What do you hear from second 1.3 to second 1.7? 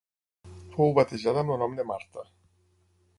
amb el